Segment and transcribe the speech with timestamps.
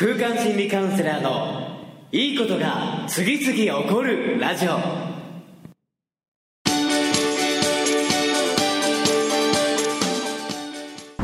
[0.00, 1.76] 空間心理カウンセラーの
[2.12, 4.78] いいことが次々起こるラジオ。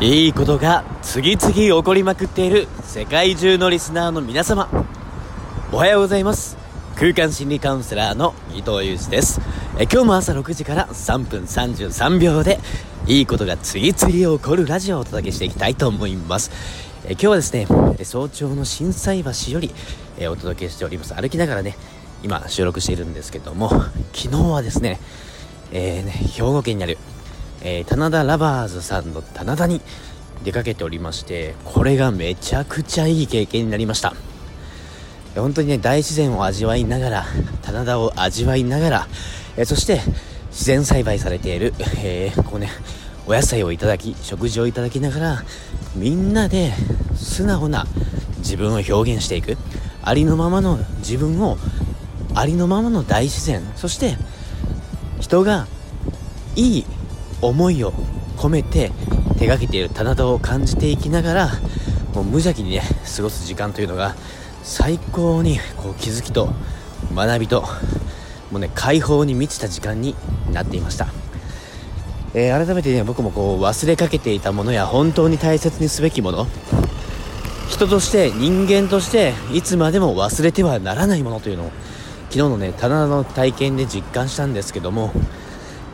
[0.00, 4.68] いいことが次々起こりまくっている世界中のリスナーの皆様。
[5.70, 6.63] おはようございます。
[6.96, 9.40] 空間心理カウンセラーの伊藤裕二です。
[9.76, 12.60] え今日も朝6時から3分33秒で
[13.08, 16.52] いいことが次々起こるラジオをお届けしていきたいと思います。
[17.04, 17.66] え今日はですね
[18.04, 19.74] 早朝の心斎橋より
[20.18, 21.14] えお届けしております。
[21.14, 21.76] 歩きながらね
[22.22, 23.70] 今収録しているんですけども
[24.12, 25.00] 昨日はですね,、
[25.72, 26.96] えーね、兵庫県にある、
[27.62, 29.80] えー、棚田ラバーズさんの棚田に
[30.44, 34.14] 出かけておりましてこれがめちゃくちゃいい経験になりました。
[35.34, 37.24] 本当にね大自然を味わいながら
[37.62, 39.08] 棚田を味わいながら、
[39.56, 40.00] えそして
[40.50, 42.68] 自然栽培されている、えー、こうね
[43.26, 45.44] お野菜をいただき食事をいただきながら
[45.96, 46.72] みんなで
[47.16, 47.86] 素直な
[48.38, 49.56] 自分を表現していく
[50.02, 51.56] ありのままの自分を
[52.34, 54.16] ありのままの大自然そして
[55.20, 55.66] 人が
[56.54, 56.86] いい
[57.40, 57.92] 思いを
[58.36, 58.92] 込めて
[59.38, 61.48] 手がけている棚田を感じていきながら
[62.14, 62.82] もう無邪気にね
[63.16, 64.14] 過ごす時間というのが
[64.64, 66.48] 最高にこう気づきと
[67.14, 67.60] 学びと
[68.50, 70.16] もうね解放に満ちた時間に
[70.52, 71.06] なっていました。
[72.32, 76.48] えー、改めてね僕もこう忘れかけていたものや本当に大切にすべきもの
[77.68, 81.70] 人として人間としていつまでも忘れてはならないものというのを
[82.30, 85.12] 昨日のね棚の体験で実感したんですけども、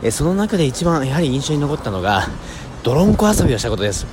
[0.01, 2.27] えー、その中で一番やはり印象に残ったのが
[2.83, 4.07] 泥んこ遊びをしたことです。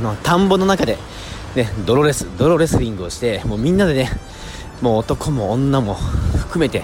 [0.00, 0.98] の田んぼの中で、
[1.54, 4.10] ね、泥レス泥レスリングをしてもうみんなでね
[4.82, 6.80] もう男も女も含めて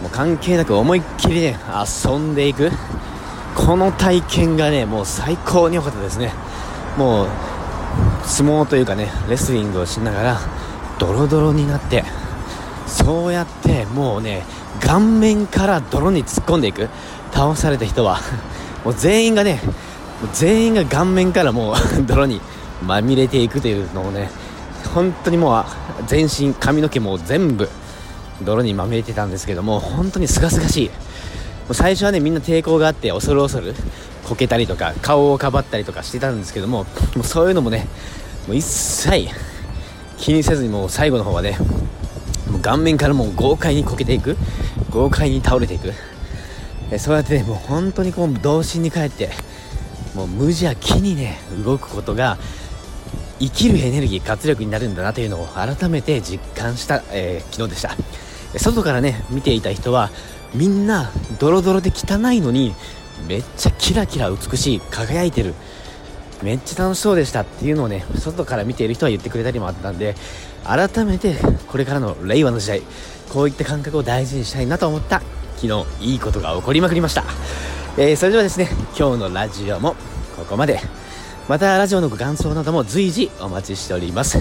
[0.00, 1.58] もう関係なく思いっきりね
[2.04, 2.70] 遊んでいく。
[3.54, 6.32] この体験がねもう最高に良かったですね。
[6.96, 7.28] もう
[8.24, 10.40] 相撲というかねレスリングをしながら
[10.98, 12.04] ドロドロになって
[12.86, 14.44] そうやってもうね
[14.80, 16.88] 顔面から泥に突っ込んでいく。
[17.32, 18.20] 倒された人は
[18.84, 19.60] もう全員がね
[20.32, 21.74] 全員が顔面からもう
[22.06, 22.40] 泥に
[22.82, 24.30] まみれていくというのをね
[24.94, 25.64] 本当にもう
[26.06, 27.68] 全身髪の毛も全部
[28.42, 30.90] 泥にまみれてたんですけども本当にすがすがしい。
[31.68, 33.74] う最初はねみんな抵抗があって恐る恐る
[34.24, 36.84] こけたりとか顔をかばったりとかしてたんですけども
[37.14, 37.86] もうそういうのもね
[38.46, 39.28] もう一切
[40.18, 41.56] 気にせずにもう最後の方はね
[42.50, 44.36] もう顔面からもう豪快にこけていく。
[44.92, 45.92] 豪快に倒れていく。
[46.90, 49.30] えそうやってねもう本当にこう童心に帰って
[50.14, 52.36] もう無邪気にね動くことが
[53.38, 58.58] 生きるエネルギー活力になるんだなというのを改めて実感した、えー、昨日でした。
[58.58, 60.10] 外からね見ていた人は
[60.54, 62.74] みんなドロドロで汚いのに
[63.26, 65.54] めっちゃキラキラ美しい輝いてる。
[66.42, 70.16] めっちゃ楽しそうでしたっていうのをね外から見ている人は言ってくれたりもあったんで
[70.64, 71.36] 改めて
[71.68, 72.82] これからの令和の時代
[73.32, 75.22] こういった感覚を大事にしたいなと思った
[75.56, 77.24] 昨日いいことが起こりまくりました、
[77.96, 78.68] えー、それではですね
[78.98, 79.94] 今日のラジオも
[80.36, 80.80] ここまで。
[81.48, 84.38] またラジオのご感想なども随時お待ちしております、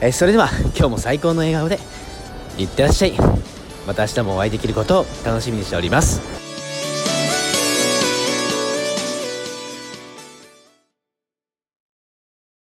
[0.00, 1.78] えー、それでは今日も最高の笑顔で
[2.58, 3.14] いってらっしゃい。
[3.86, 6.43] また明日もお会いできることを楽しみにしております。